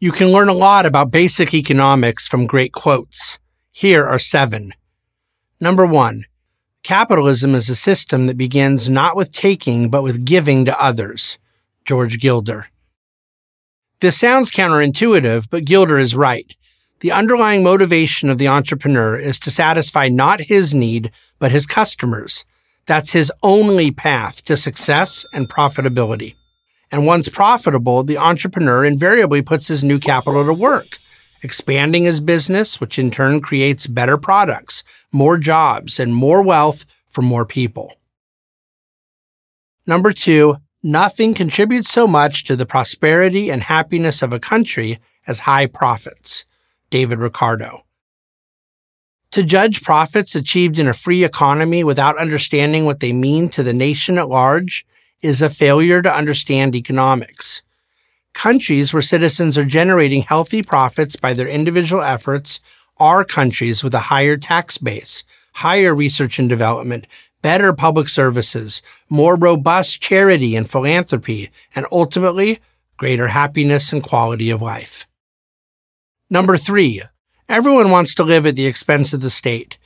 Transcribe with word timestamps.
You 0.00 0.12
can 0.12 0.28
learn 0.28 0.48
a 0.48 0.52
lot 0.52 0.86
about 0.86 1.10
basic 1.10 1.52
economics 1.52 2.24
from 2.24 2.46
great 2.46 2.72
quotes. 2.72 3.40
Here 3.72 4.06
are 4.06 4.20
seven. 4.20 4.72
Number 5.60 5.84
one, 5.84 6.26
capitalism 6.84 7.56
is 7.56 7.68
a 7.68 7.74
system 7.74 8.28
that 8.28 8.36
begins 8.36 8.88
not 8.88 9.16
with 9.16 9.32
taking, 9.32 9.90
but 9.90 10.04
with 10.04 10.24
giving 10.24 10.64
to 10.66 10.80
others. 10.80 11.36
George 11.84 12.20
Gilder. 12.20 12.68
This 13.98 14.16
sounds 14.16 14.52
counterintuitive, 14.52 15.48
but 15.50 15.64
Gilder 15.64 15.98
is 15.98 16.14
right. 16.14 16.54
The 17.00 17.10
underlying 17.10 17.64
motivation 17.64 18.30
of 18.30 18.38
the 18.38 18.46
entrepreneur 18.46 19.16
is 19.16 19.40
to 19.40 19.50
satisfy 19.50 20.06
not 20.06 20.42
his 20.42 20.72
need, 20.72 21.10
but 21.40 21.50
his 21.50 21.66
customers. 21.66 22.44
That's 22.86 23.10
his 23.10 23.32
only 23.42 23.90
path 23.90 24.44
to 24.44 24.56
success 24.56 25.26
and 25.32 25.50
profitability. 25.50 26.36
And 26.90 27.06
once 27.06 27.28
profitable, 27.28 28.02
the 28.02 28.18
entrepreneur 28.18 28.84
invariably 28.84 29.42
puts 29.42 29.68
his 29.68 29.84
new 29.84 29.98
capital 29.98 30.44
to 30.44 30.54
work, 30.54 30.86
expanding 31.42 32.04
his 32.04 32.20
business, 32.20 32.80
which 32.80 32.98
in 32.98 33.10
turn 33.10 33.40
creates 33.40 33.86
better 33.86 34.16
products, 34.16 34.82
more 35.12 35.36
jobs, 35.36 36.00
and 36.00 36.14
more 36.14 36.42
wealth 36.42 36.86
for 37.08 37.22
more 37.22 37.44
people. 37.44 37.94
Number 39.86 40.12
two, 40.12 40.56
nothing 40.82 41.34
contributes 41.34 41.90
so 41.90 42.06
much 42.06 42.44
to 42.44 42.56
the 42.56 42.66
prosperity 42.66 43.50
and 43.50 43.62
happiness 43.62 44.22
of 44.22 44.32
a 44.32 44.40
country 44.40 44.98
as 45.26 45.40
high 45.40 45.66
profits. 45.66 46.44
David 46.90 47.18
Ricardo. 47.18 47.84
To 49.32 49.42
judge 49.42 49.82
profits 49.82 50.34
achieved 50.34 50.78
in 50.78 50.88
a 50.88 50.94
free 50.94 51.22
economy 51.22 51.84
without 51.84 52.18
understanding 52.18 52.86
what 52.86 53.00
they 53.00 53.12
mean 53.12 53.50
to 53.50 53.62
the 53.62 53.74
nation 53.74 54.16
at 54.16 54.28
large 54.28 54.86
is 55.22 55.42
a 55.42 55.50
failure 55.50 56.02
to 56.02 56.14
understand 56.14 56.74
economics. 56.74 57.62
Countries 58.34 58.92
where 58.92 59.02
citizens 59.02 59.58
are 59.58 59.64
generating 59.64 60.22
healthy 60.22 60.62
profits 60.62 61.16
by 61.16 61.32
their 61.32 61.48
individual 61.48 62.02
efforts 62.02 62.60
are 62.98 63.24
countries 63.24 63.82
with 63.82 63.94
a 63.94 64.08
higher 64.10 64.36
tax 64.36 64.78
base, 64.78 65.24
higher 65.54 65.94
research 65.94 66.38
and 66.38 66.48
development, 66.48 67.06
better 67.42 67.72
public 67.72 68.08
services, 68.08 68.82
more 69.08 69.36
robust 69.36 70.00
charity 70.00 70.56
and 70.56 70.70
philanthropy, 70.70 71.50
and 71.74 71.86
ultimately, 71.90 72.58
greater 72.96 73.28
happiness 73.28 73.92
and 73.92 74.02
quality 74.02 74.50
of 74.50 74.62
life. 74.62 75.06
Number 76.30 76.56
three, 76.56 77.02
everyone 77.48 77.90
wants 77.90 78.14
to 78.14 78.24
live 78.24 78.46
at 78.46 78.56
the 78.56 78.66
expense 78.66 79.12
of 79.12 79.20
the 79.20 79.30
state. 79.30 79.78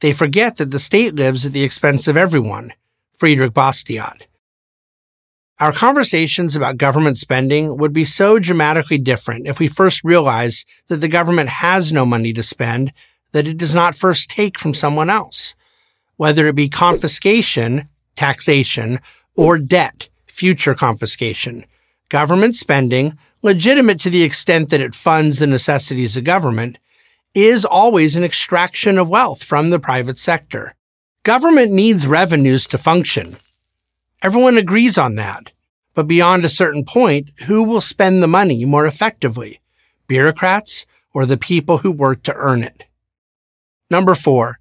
They 0.00 0.12
forget 0.12 0.56
that 0.56 0.70
the 0.70 0.78
state 0.78 1.14
lives 1.14 1.44
at 1.44 1.52
the 1.52 1.64
expense 1.64 2.06
of 2.06 2.16
everyone. 2.16 2.72
Friedrich 3.16 3.52
Bastiat. 3.52 4.22
Our 5.60 5.72
conversations 5.72 6.54
about 6.54 6.76
government 6.78 7.18
spending 7.18 7.78
would 7.78 7.92
be 7.92 8.04
so 8.04 8.38
dramatically 8.38 8.98
different 8.98 9.48
if 9.48 9.58
we 9.58 9.66
first 9.66 10.04
realized 10.04 10.64
that 10.86 10.98
the 10.98 11.08
government 11.08 11.48
has 11.48 11.90
no 11.90 12.06
money 12.06 12.32
to 12.34 12.44
spend 12.44 12.92
that 13.32 13.48
it 13.48 13.56
does 13.56 13.74
not 13.74 13.96
first 13.96 14.30
take 14.30 14.56
from 14.56 14.72
someone 14.72 15.10
else. 15.10 15.56
Whether 16.16 16.46
it 16.46 16.54
be 16.54 16.68
confiscation, 16.68 17.88
taxation, 18.14 19.00
or 19.34 19.58
debt, 19.58 20.08
future 20.26 20.74
confiscation. 20.74 21.64
Government 22.08 22.54
spending, 22.54 23.18
legitimate 23.42 23.98
to 24.00 24.10
the 24.10 24.22
extent 24.22 24.70
that 24.70 24.80
it 24.80 24.94
funds 24.94 25.38
the 25.38 25.46
necessities 25.48 26.16
of 26.16 26.22
government, 26.22 26.78
is 27.34 27.64
always 27.64 28.14
an 28.14 28.24
extraction 28.24 28.96
of 28.96 29.08
wealth 29.08 29.42
from 29.42 29.70
the 29.70 29.78
private 29.80 30.18
sector. 30.20 30.76
Government 31.24 31.72
needs 31.72 32.06
revenues 32.06 32.64
to 32.66 32.78
function. 32.78 33.36
Everyone 34.22 34.58
agrees 34.58 34.98
on 34.98 35.14
that. 35.14 35.52
But 35.94 36.08
beyond 36.08 36.44
a 36.44 36.48
certain 36.48 36.84
point, 36.84 37.30
who 37.46 37.62
will 37.62 37.80
spend 37.80 38.22
the 38.22 38.28
money 38.28 38.64
more 38.64 38.86
effectively? 38.86 39.60
Bureaucrats 40.06 40.86
or 41.12 41.26
the 41.26 41.36
people 41.36 41.78
who 41.78 41.90
work 41.90 42.22
to 42.24 42.34
earn 42.34 42.62
it? 42.62 42.84
Number 43.90 44.14
four, 44.14 44.58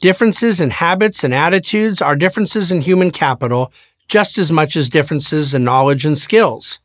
differences 0.00 0.60
in 0.60 0.70
habits 0.70 1.24
and 1.24 1.32
attitudes 1.32 2.02
are 2.02 2.16
differences 2.16 2.72
in 2.72 2.80
human 2.80 3.10
capital 3.10 3.72
just 4.08 4.36
as 4.38 4.52
much 4.52 4.76
as 4.76 4.88
differences 4.88 5.54
in 5.54 5.64
knowledge 5.64 6.04
and 6.04 6.18
skills. 6.18 6.78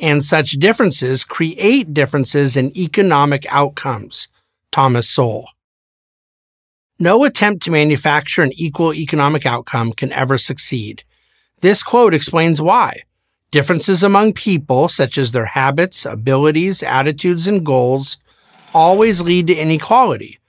And 0.00 0.24
such 0.24 0.52
differences 0.52 1.24
create 1.24 1.94
differences 1.94 2.56
in 2.56 2.76
economic 2.76 3.46
outcomes. 3.48 4.28
Thomas 4.70 5.08
Sowell. 5.08 5.48
No 6.98 7.24
attempt 7.24 7.62
to 7.64 7.70
manufacture 7.70 8.42
an 8.42 8.52
equal 8.54 8.94
economic 8.94 9.46
outcome 9.46 9.92
can 9.92 10.12
ever 10.12 10.38
succeed. 10.38 11.04
This 11.64 11.82
quote 11.82 12.12
explains 12.12 12.60
why. 12.60 13.04
Differences 13.50 14.02
among 14.02 14.34
people, 14.34 14.90
such 14.90 15.16
as 15.16 15.32
their 15.32 15.46
habits, 15.46 16.04
abilities, 16.04 16.82
attitudes, 16.82 17.46
and 17.46 17.64
goals, 17.64 18.18
always 18.74 19.22
lead 19.22 19.46
to 19.46 19.54
inequality. 19.54 20.40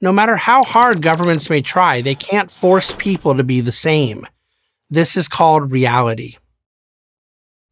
No 0.00 0.14
matter 0.14 0.36
how 0.36 0.64
hard 0.64 1.02
governments 1.02 1.50
may 1.50 1.60
try, 1.60 2.00
they 2.00 2.14
can't 2.14 2.50
force 2.50 2.96
people 2.96 3.34
to 3.34 3.44
be 3.44 3.60
the 3.60 3.70
same. 3.70 4.26
This 4.88 5.14
is 5.14 5.28
called 5.28 5.72
reality. 5.72 6.36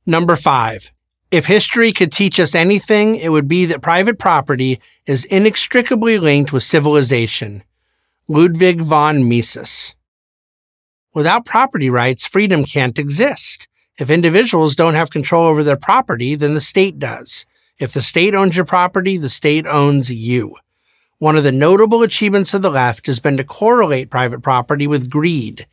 Number 0.04 0.36
five. 0.36 0.92
If 1.30 1.46
history 1.46 1.92
could 1.92 2.12
teach 2.12 2.38
us 2.38 2.54
anything, 2.54 3.16
it 3.16 3.30
would 3.30 3.48
be 3.48 3.64
that 3.64 3.80
private 3.80 4.18
property 4.18 4.78
is 5.06 5.24
inextricably 5.24 6.18
linked 6.18 6.52
with 6.52 6.64
civilization. 6.64 7.62
Ludwig 8.28 8.82
von 8.82 9.26
Mises. 9.26 9.94
Without 11.12 11.44
property 11.44 11.90
rights, 11.90 12.24
freedom 12.24 12.64
can't 12.64 12.98
exist. 12.98 13.66
If 13.98 14.10
individuals 14.10 14.76
don't 14.76 14.94
have 14.94 15.10
control 15.10 15.46
over 15.46 15.64
their 15.64 15.76
property, 15.76 16.36
then 16.36 16.54
the 16.54 16.60
state 16.60 16.98
does. 16.98 17.44
If 17.78 17.92
the 17.92 18.02
state 18.02 18.34
owns 18.34 18.54
your 18.56 18.64
property, 18.64 19.16
the 19.16 19.28
state 19.28 19.66
owns 19.66 20.10
you. 20.10 20.56
One 21.18 21.36
of 21.36 21.44
the 21.44 21.52
notable 21.52 22.02
achievements 22.02 22.54
of 22.54 22.62
the 22.62 22.70
left 22.70 23.06
has 23.06 23.20
been 23.20 23.36
to 23.36 23.44
correlate 23.44 24.08
private 24.08 24.40
property 24.40 24.86
with 24.86 25.10
greed. 25.10 25.66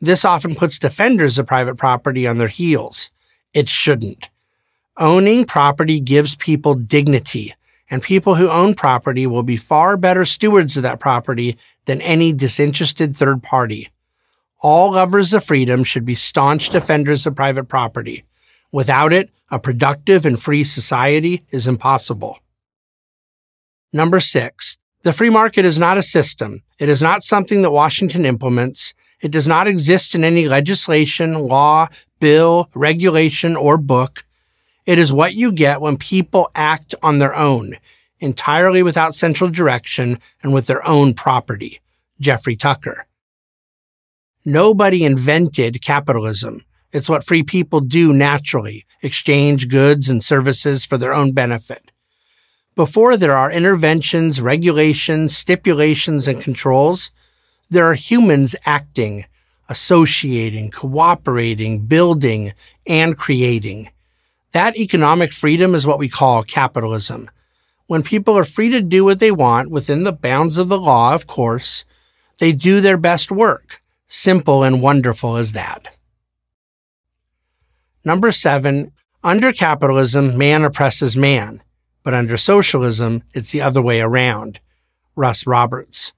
This 0.00 0.24
often 0.24 0.54
puts 0.54 0.78
defenders 0.78 1.38
of 1.38 1.46
private 1.46 1.76
property 1.76 2.26
on 2.26 2.38
their 2.38 2.48
heels. 2.48 3.10
It 3.52 3.68
shouldn't. 3.68 4.30
Owning 4.98 5.44
property 5.46 6.00
gives 6.00 6.36
people 6.36 6.74
dignity, 6.74 7.54
and 7.90 8.02
people 8.02 8.36
who 8.36 8.48
own 8.48 8.74
property 8.74 9.26
will 9.26 9.42
be 9.42 9.56
far 9.56 9.96
better 9.96 10.24
stewards 10.24 10.76
of 10.76 10.82
that 10.84 11.00
property 11.00 11.58
than 11.86 12.00
any 12.00 12.32
disinterested 12.32 13.16
third 13.16 13.42
party. 13.42 13.90
All 14.68 14.94
lovers 14.94 15.32
of 15.32 15.44
freedom 15.44 15.84
should 15.84 16.04
be 16.04 16.16
staunch 16.16 16.70
defenders 16.70 17.24
of 17.24 17.36
private 17.36 17.68
property. 17.68 18.24
Without 18.72 19.12
it, 19.12 19.30
a 19.48 19.60
productive 19.60 20.26
and 20.26 20.42
free 20.42 20.64
society 20.64 21.44
is 21.52 21.68
impossible. 21.68 22.40
Number 23.92 24.18
six, 24.18 24.78
the 25.04 25.12
free 25.12 25.30
market 25.30 25.64
is 25.64 25.78
not 25.78 25.98
a 25.98 26.02
system. 26.02 26.64
It 26.80 26.88
is 26.88 27.00
not 27.00 27.22
something 27.22 27.62
that 27.62 27.70
Washington 27.70 28.26
implements. 28.26 28.92
It 29.20 29.30
does 29.30 29.46
not 29.46 29.68
exist 29.68 30.16
in 30.16 30.24
any 30.24 30.48
legislation, 30.48 31.34
law, 31.34 31.86
bill, 32.18 32.68
regulation, 32.74 33.54
or 33.54 33.76
book. 33.76 34.24
It 34.84 34.98
is 34.98 35.12
what 35.12 35.34
you 35.34 35.52
get 35.52 35.80
when 35.80 35.96
people 35.96 36.50
act 36.56 36.92
on 37.04 37.20
their 37.20 37.36
own, 37.36 37.76
entirely 38.18 38.82
without 38.82 39.14
central 39.14 39.48
direction 39.48 40.18
and 40.42 40.52
with 40.52 40.66
their 40.66 40.84
own 40.84 41.14
property. 41.14 41.80
Jeffrey 42.18 42.56
Tucker. 42.56 43.06
Nobody 44.48 45.04
invented 45.04 45.82
capitalism. 45.82 46.62
It's 46.92 47.08
what 47.08 47.24
free 47.24 47.42
people 47.42 47.80
do 47.80 48.12
naturally, 48.12 48.86
exchange 49.02 49.66
goods 49.66 50.08
and 50.08 50.22
services 50.22 50.84
for 50.84 50.96
their 50.96 51.12
own 51.12 51.32
benefit. 51.32 51.90
Before 52.76 53.16
there 53.16 53.36
are 53.36 53.50
interventions, 53.50 54.40
regulations, 54.40 55.36
stipulations, 55.36 56.28
and 56.28 56.40
controls, 56.40 57.10
there 57.70 57.90
are 57.90 57.94
humans 57.94 58.54
acting, 58.64 59.24
associating, 59.68 60.70
cooperating, 60.70 61.80
building, 61.80 62.52
and 62.86 63.18
creating. 63.18 63.88
That 64.52 64.76
economic 64.76 65.32
freedom 65.32 65.74
is 65.74 65.88
what 65.88 65.98
we 65.98 66.08
call 66.08 66.44
capitalism. 66.44 67.28
When 67.88 68.04
people 68.04 68.38
are 68.38 68.44
free 68.44 68.68
to 68.68 68.80
do 68.80 69.04
what 69.04 69.18
they 69.18 69.32
want 69.32 69.72
within 69.72 70.04
the 70.04 70.12
bounds 70.12 70.56
of 70.56 70.68
the 70.68 70.78
law, 70.78 71.14
of 71.16 71.26
course, 71.26 71.84
they 72.38 72.52
do 72.52 72.80
their 72.80 72.96
best 72.96 73.32
work. 73.32 73.82
Simple 74.08 74.62
and 74.62 74.80
wonderful 74.80 75.36
as 75.36 75.52
that. 75.52 75.88
Number 78.04 78.30
seven, 78.30 78.92
under 79.24 79.52
capitalism, 79.52 80.38
man 80.38 80.64
oppresses 80.64 81.16
man, 81.16 81.62
but 82.04 82.14
under 82.14 82.36
socialism, 82.36 83.24
it's 83.34 83.50
the 83.50 83.62
other 83.62 83.82
way 83.82 84.00
around. 84.00 84.60
Russ 85.16 85.46
Roberts. 85.46 86.12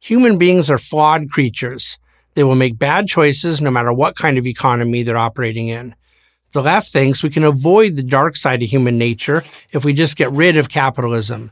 Human 0.00 0.38
beings 0.38 0.70
are 0.70 0.78
flawed 0.78 1.30
creatures. 1.30 1.98
They 2.34 2.44
will 2.44 2.54
make 2.54 2.78
bad 2.78 3.08
choices 3.08 3.60
no 3.60 3.70
matter 3.70 3.92
what 3.92 4.14
kind 4.14 4.38
of 4.38 4.46
economy 4.46 5.02
they're 5.02 5.16
operating 5.16 5.68
in. 5.68 5.94
The 6.52 6.62
left 6.62 6.92
thinks 6.92 7.22
we 7.22 7.30
can 7.30 7.44
avoid 7.44 7.96
the 7.96 8.02
dark 8.02 8.36
side 8.36 8.62
of 8.62 8.68
human 8.68 8.98
nature 8.98 9.42
if 9.72 9.84
we 9.84 9.92
just 9.92 10.16
get 10.16 10.30
rid 10.30 10.56
of 10.56 10.68
capitalism. 10.68 11.50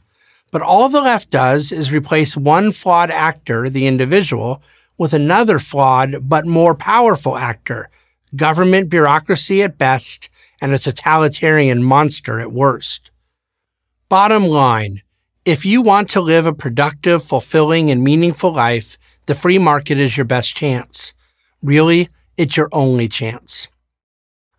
But 0.52 0.62
all 0.62 0.88
the 0.88 1.00
left 1.00 1.30
does 1.30 1.72
is 1.72 1.92
replace 1.92 2.36
one 2.36 2.72
flawed 2.72 3.10
actor, 3.10 3.70
the 3.70 3.86
individual, 3.86 4.62
with 5.00 5.14
another 5.14 5.58
flawed 5.58 6.28
but 6.28 6.44
more 6.44 6.74
powerful 6.74 7.38
actor, 7.38 7.88
government 8.36 8.90
bureaucracy 8.90 9.62
at 9.62 9.78
best 9.78 10.28
and 10.60 10.74
a 10.74 10.78
totalitarian 10.78 11.82
monster 11.82 12.38
at 12.38 12.52
worst. 12.52 13.10
Bottom 14.10 14.44
line 14.44 15.00
if 15.46 15.64
you 15.64 15.80
want 15.80 16.10
to 16.10 16.20
live 16.20 16.44
a 16.44 16.52
productive, 16.52 17.24
fulfilling, 17.24 17.90
and 17.90 18.04
meaningful 18.04 18.52
life, 18.52 18.98
the 19.24 19.34
free 19.34 19.58
market 19.58 19.96
is 19.96 20.18
your 20.18 20.26
best 20.26 20.54
chance. 20.54 21.14
Really, 21.62 22.10
it's 22.36 22.58
your 22.58 22.68
only 22.70 23.08
chance. 23.08 23.68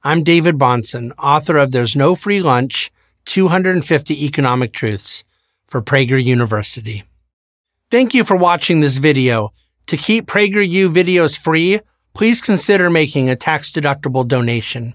I'm 0.04 0.24
David 0.24 0.58
Bahnsen, 0.58 1.12
author 1.20 1.58
of 1.58 1.70
There's 1.70 1.96
No 1.96 2.16
Free 2.16 2.42
Lunch 2.42 2.92
250 3.26 4.26
Economic 4.26 4.74
Truths 4.74 5.24
for 5.68 5.84
Prager 5.84 6.22
University. 6.22 7.04
Thank 7.92 8.16
you 8.16 8.24
for 8.24 8.36
watching 8.36 8.80
this 8.80 8.98
video. 8.98 9.54
To 9.88 9.98
keep 9.98 10.26
PragerU 10.26 10.94
videos 10.94 11.38
free, 11.38 11.80
please 12.14 12.42
consider 12.42 12.90
making 12.90 13.30
a 13.30 13.36
tax 13.36 13.72
deductible 13.72 14.28
donation. 14.28 14.94